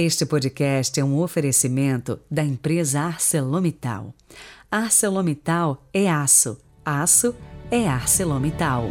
[0.00, 4.14] Este podcast é um oferecimento da empresa ArcelorMittal.
[4.70, 7.34] ArcelorMittal é aço, aço
[7.68, 8.90] é ArcelorMittal.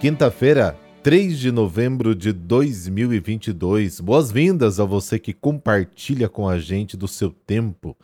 [0.00, 4.00] Quinta-feira, 3 de novembro de 2022.
[4.00, 7.94] Boas-vindas a você que compartilha com a gente do seu tempo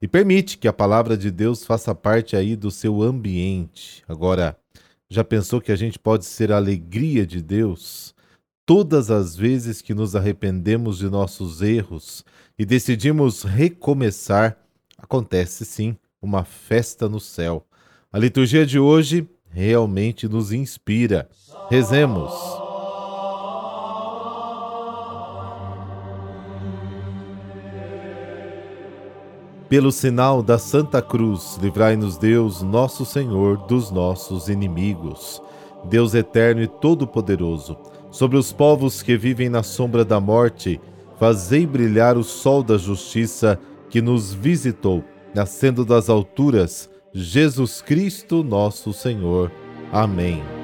[0.00, 4.02] e permite que a palavra de Deus faça parte aí do seu ambiente.
[4.08, 4.56] Agora,
[5.08, 8.14] já pensou que a gente pode ser a alegria de Deus?
[8.66, 12.24] Todas as vezes que nos arrependemos de nossos erros
[12.58, 14.58] e decidimos recomeçar,
[14.98, 17.64] acontece sim uma festa no céu.
[18.12, 21.28] A liturgia de hoje realmente nos inspira.
[21.70, 22.65] Rezemos.
[29.68, 35.42] Pelo sinal da Santa Cruz, livrai-nos Deus, nosso Senhor, dos nossos inimigos.
[35.84, 37.76] Deus eterno e todo-poderoso,
[38.10, 40.80] sobre os povos que vivem na sombra da morte,
[41.18, 43.58] fazei brilhar o sol da justiça
[43.90, 45.02] que nos visitou,
[45.34, 49.50] nascendo das alturas, Jesus Cristo, nosso Senhor.
[49.92, 50.55] Amém.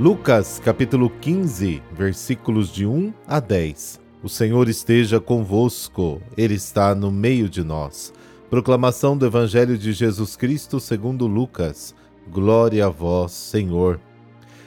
[0.00, 4.00] Lucas capítulo 15, versículos de 1 a 10.
[4.22, 8.10] O Senhor esteja convosco, Ele está no meio de nós.
[8.48, 11.94] Proclamação do Evangelho de Jesus Cristo segundo Lucas.
[12.32, 14.00] Glória a vós, Senhor.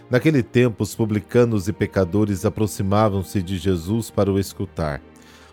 [0.07, 5.01] Naquele tempo, os publicanos e pecadores aproximavam-se de Jesus para o escutar.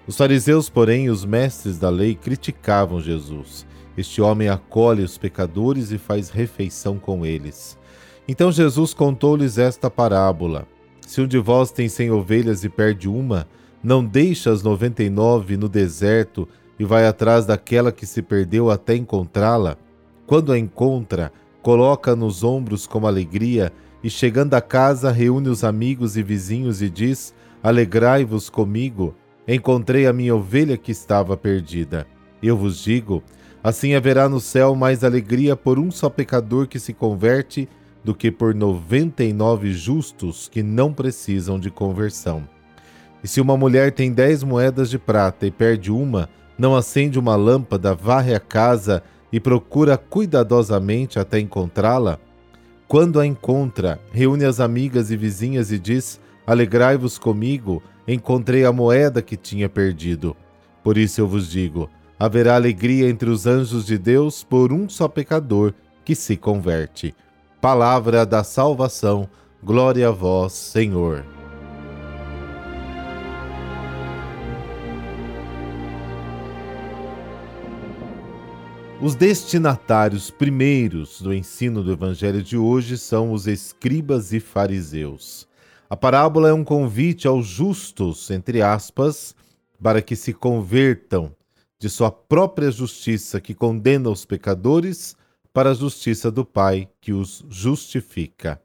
[0.07, 3.67] Os fariseus, porém, e os mestres da lei criticavam Jesus.
[3.97, 7.80] Este homem acolhe os pecadores e faz refeição com eles.
[8.31, 10.65] Então Jesus contou-lhes esta parábola:
[11.05, 13.45] Se um de vós tem cem ovelhas e perde uma,
[13.83, 16.47] não deixa as noventa e nove no deserto
[16.79, 19.77] e vai atrás daquela que se perdeu até encontrá-la?
[20.29, 26.17] Quando a encontra, coloca nos ombros com alegria e, chegando a casa, reúne os amigos
[26.17, 29.13] e vizinhos e diz: Alegrai-vos comigo,
[29.49, 32.07] encontrei a minha ovelha que estava perdida.
[32.41, 33.25] Eu vos digo:
[33.61, 37.69] assim haverá no céu mais alegria por um só pecador que se converte
[38.03, 42.49] do que por noventa e nove justos que não precisam de conversão.
[43.23, 46.29] E se uma mulher tem dez moedas de prata e perde uma,
[46.59, 49.03] não acende uma lâmpada, varre a casa
[49.33, 52.19] e procura cuidadosamente até encontrá-la?
[52.89, 59.23] Quando a encontra, reúne as amigas e vizinhas e diz: Alegrai-vos comigo, encontrei a moeda
[59.23, 60.37] que tinha perdido.
[60.83, 61.89] Por isso eu vos digo:
[62.19, 65.73] haverá alegria entre os anjos de Deus por um só pecador
[66.05, 67.15] que se converte.
[67.61, 69.29] Palavra da salvação,
[69.63, 71.27] glória a vós, Senhor.
[78.99, 85.47] Os destinatários primeiros do ensino do Evangelho de hoje são os escribas e fariseus.
[85.91, 89.35] A parábola é um convite aos justos, entre aspas,
[89.83, 91.31] para que se convertam
[91.79, 95.15] de sua própria justiça que condena os pecadores
[95.53, 98.61] para a justiça do Pai que os justifica.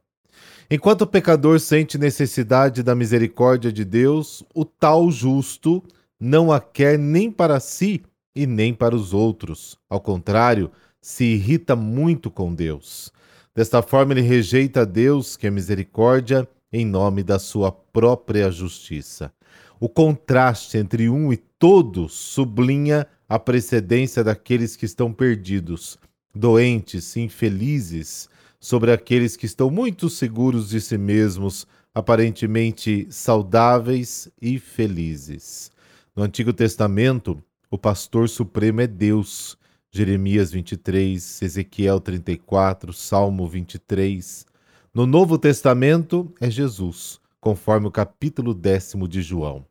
[0.69, 5.83] Enquanto o pecador sente necessidade da misericórdia de Deus, o tal justo
[6.19, 8.03] não a quer nem para si
[8.35, 9.77] e nem para os outros.
[9.89, 13.11] Ao contrário, se irrita muito com Deus.
[13.53, 19.31] Desta forma, ele rejeita Deus, que é misericórdia, em nome da sua própria justiça.
[19.79, 25.97] O contraste entre um e todos sublinha a precedência daqueles que estão perdidos,
[26.35, 28.29] doentes, infelizes,
[28.59, 35.71] sobre aqueles que estão muito seguros de si mesmos, aparentemente saudáveis e felizes.
[36.15, 37.41] No Antigo Testamento,
[37.71, 39.57] o pastor supremo é Deus.
[39.91, 44.45] Jeremias 23, Ezequiel 34, Salmo 23.
[44.93, 49.65] No Novo Testamento é Jesus, conforme o capítulo décimo de João.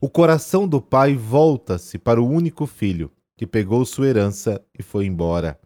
[0.00, 5.04] O coração do pai volta-se para o único filho, que pegou sua herança e foi
[5.04, 5.60] embora.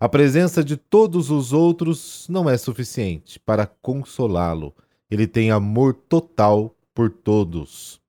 [0.00, 4.74] A presença de todos os outros não é suficiente para consolá-lo.
[5.10, 8.00] Ele tem amor total por todos.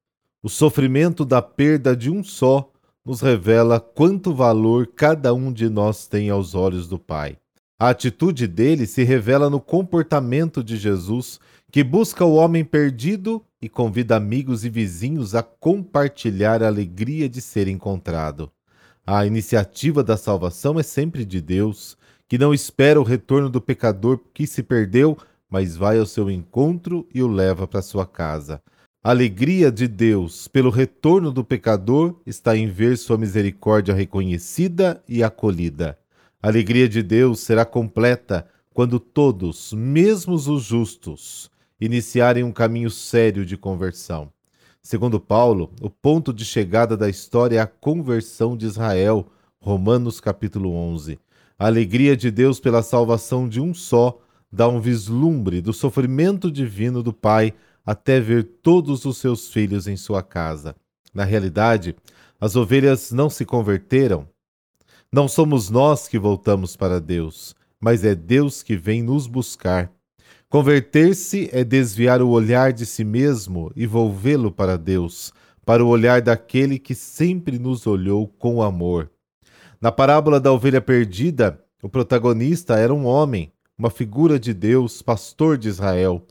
[0.41, 2.71] O sofrimento da perda de um só
[3.05, 7.37] nos revela quanto valor cada um de nós tem aos olhos do Pai.
[7.77, 11.39] A atitude dele se revela no comportamento de Jesus,
[11.71, 17.41] que busca o homem perdido e convida amigos e vizinhos a compartilhar a alegria de
[17.41, 18.51] ser encontrado.
[19.07, 21.95] A iniciativa da salvação é sempre de Deus,
[22.27, 25.15] que não espera o retorno do pecador que se perdeu,
[25.47, 28.59] mas vai ao seu encontro e o leva para sua casa.
[29.03, 35.23] A alegria de Deus pelo retorno do pecador está em ver sua misericórdia reconhecida e
[35.23, 35.99] acolhida.
[36.41, 43.45] A alegria de Deus será completa quando todos, mesmo os justos, iniciarem um caminho sério
[43.45, 44.31] de conversão.
[44.85, 49.25] Segundo Paulo, o ponto de chegada da história é a conversão de Israel,
[49.57, 51.17] Romanos capítulo 11.
[51.57, 54.19] A alegria de Deus pela salvação de um só
[54.51, 57.51] dá um vislumbre do sofrimento divino do Pai
[57.83, 60.75] até ver todos os seus filhos em sua casa.
[61.11, 61.95] Na realidade,
[62.39, 64.29] as ovelhas não se converteram.
[65.11, 69.91] Não somos nós que voltamos para Deus, mas é Deus que vem nos buscar.
[70.55, 75.33] Converter-se é desviar o olhar de si mesmo e volvê-lo para Deus,
[75.65, 79.11] para o olhar daquele que sempre nos olhou com amor.
[79.81, 85.57] Na parábola da ovelha perdida, o protagonista era um homem, uma figura de Deus, pastor
[85.57, 86.25] de Israel.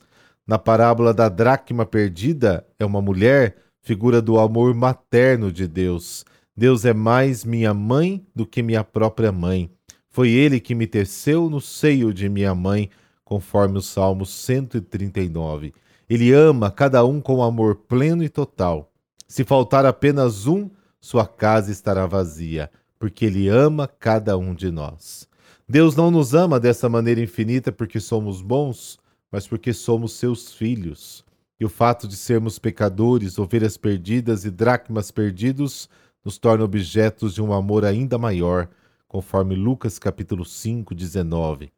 [0.47, 6.25] Na parábola da dracma perdida, é uma mulher, figura do amor materno de Deus.
[6.56, 9.70] Deus é mais minha mãe do que minha própria mãe.
[10.09, 12.88] Foi ele que me teceu no seio de minha mãe,
[13.35, 15.75] conforme o Salmo 139.
[16.09, 18.93] Ele ama cada um com amor pleno e total.
[19.27, 20.71] Se faltar apenas um,
[21.01, 25.29] sua casa estará vazia, porque ele ama cada um de nós.
[25.69, 29.01] Deus não nos ama dessa maneira infinita porque somos bons,
[29.33, 31.25] mas porque somos seus filhos.
[31.59, 35.89] E o fato de sermos pecadores, ovelhas perdidas e dracmas perdidos
[36.25, 38.69] nos torna objetos de um amor ainda maior,
[39.09, 41.73] conforme Lucas capítulo 5, 19.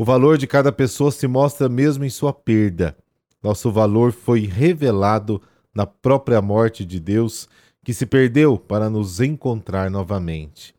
[0.00, 2.96] O valor de cada pessoa se mostra mesmo em sua perda.
[3.42, 5.42] Nosso valor foi revelado
[5.74, 7.46] na própria morte de Deus,
[7.84, 10.74] que se perdeu para nos encontrar novamente.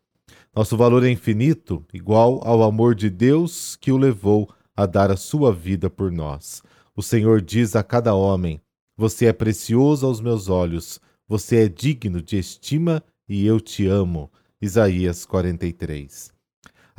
[0.55, 5.15] Nosso valor é infinito, igual ao amor de Deus que o levou a dar a
[5.15, 6.63] sua vida por nós.
[6.95, 8.59] O Senhor diz a cada homem:
[8.97, 14.31] Você é precioso aos meus olhos, você é digno de estima e eu te amo.
[14.59, 16.40] Isaías 43.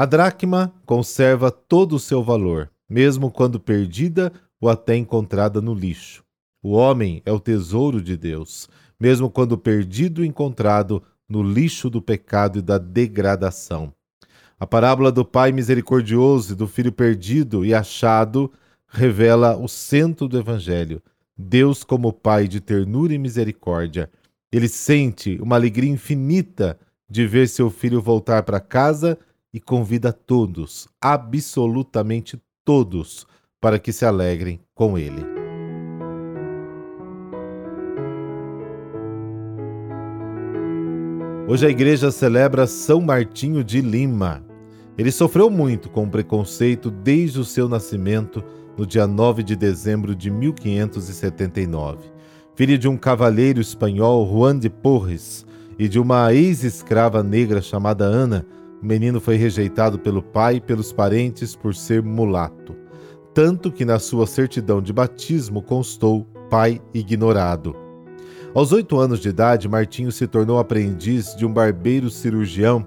[0.02, 6.24] A dracma conserva todo o seu valor, mesmo quando perdida ou até encontrada no lixo.
[6.60, 8.68] O homem é o tesouro de Deus,
[8.98, 13.94] mesmo quando perdido e encontrado no lixo do pecado e da degradação.
[14.58, 18.50] A parábola do Pai misericordioso e do Filho perdido e achado
[18.88, 21.00] revela o centro do Evangelho.
[21.38, 24.10] Deus, como Pai de ternura e misericórdia,
[24.50, 26.76] ele sente uma alegria infinita
[27.08, 29.16] de ver seu filho voltar para casa
[29.52, 33.26] e convida todos, absolutamente todos,
[33.60, 35.24] para que se alegrem com ele.
[41.46, 44.42] Hoje a igreja celebra São Martinho de Lima.
[44.96, 48.42] Ele sofreu muito com o preconceito desde o seu nascimento,
[48.76, 52.10] no dia 9 de dezembro de 1579.
[52.54, 55.44] Filho de um cavalheiro espanhol, Juan de Porres,
[55.78, 58.46] e de uma ex-escrava negra chamada Ana,
[58.82, 62.74] o menino foi rejeitado pelo pai e pelos parentes por ser mulato,
[63.32, 67.76] tanto que na sua certidão de batismo constou pai ignorado.
[68.54, 72.84] Aos oito anos de idade, Martinho se tornou aprendiz de um barbeiro cirurgião,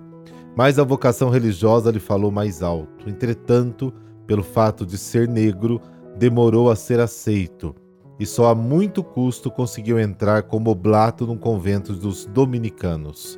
[0.55, 3.09] mas a vocação religiosa lhe falou mais alto.
[3.09, 3.91] Entretanto,
[4.27, 5.81] pelo fato de ser negro,
[6.17, 7.75] demorou a ser aceito
[8.19, 13.37] e só a muito custo conseguiu entrar como oblato num convento dos dominicanos.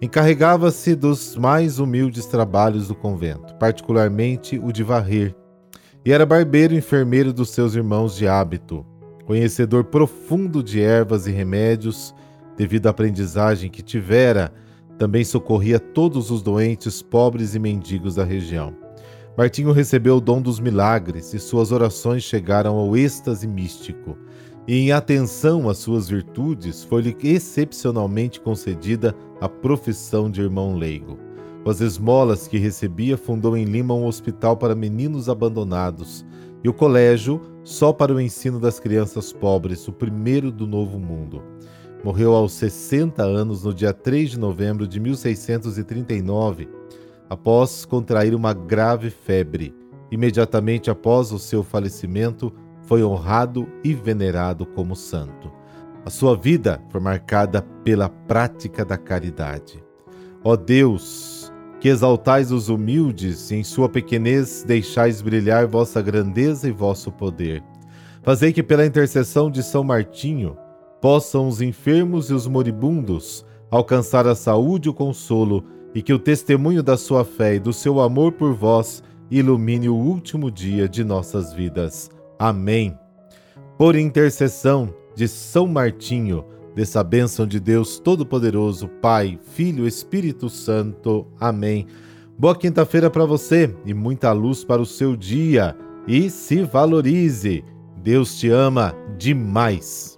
[0.00, 5.34] Encarregava-se dos mais humildes trabalhos do convento, particularmente o de varrer,
[6.04, 8.84] e era barbeiro e enfermeiro dos seus irmãos de hábito
[9.26, 12.14] conhecedor profundo de ervas e remédios,
[12.56, 14.52] devido à aprendizagem que tivera,
[14.96, 18.72] também socorria todos os doentes, pobres e mendigos da região.
[19.36, 24.16] Martinho recebeu o dom dos milagres e suas orações chegaram ao êxtase místico.
[24.68, 31.18] E em atenção às suas virtudes, foi-lhe excepcionalmente concedida a profissão de irmão leigo.
[31.62, 36.26] Com as esmolas que recebia, fundou em Lima um hospital para meninos abandonados,
[36.64, 41.42] e o colégio só para o ensino das crianças pobres, o primeiro do Novo Mundo.
[42.02, 46.68] Morreu aos 60 anos no dia 3 de novembro de 1639,
[47.30, 49.74] após contrair uma grave febre.
[50.10, 52.52] Imediatamente após o seu falecimento,
[52.86, 55.52] foi honrado e venerado como santo.
[56.04, 59.84] A sua vida foi marcada pela prática da caridade.
[60.44, 66.72] Ó Deus, que exaltais os humildes, e em sua pequenez deixais brilhar vossa grandeza e
[66.72, 67.62] vosso poder.
[68.22, 70.56] Fazei que, pela intercessão de São Martinho,
[71.00, 75.64] possam os enfermos e os moribundos alcançar a saúde e o consolo,
[75.94, 79.94] e que o testemunho da sua fé e do seu amor por vós ilumine o
[79.96, 82.10] último dia de nossas vidas.
[82.38, 82.98] Amém.
[83.78, 86.44] Por intercessão de São Martinho.
[86.74, 91.26] Dessa bênção de Deus Todo-Poderoso, Pai, Filho, Espírito Santo.
[91.40, 91.86] Amém.
[92.38, 95.74] Boa quinta-feira para você e muita luz para o seu dia.
[96.06, 97.64] E se valorize.
[98.02, 100.15] Deus te ama demais.